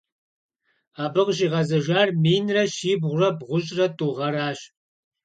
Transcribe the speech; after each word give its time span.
Абы 1.03 1.21
къыщигъэзэжар 1.27 2.07
минрэ 2.23 2.63
щибгъурэ 2.75 3.29
бгъущӀрэ 3.37 3.87
тӀу 3.97 4.11
гъэращ. 4.17 4.59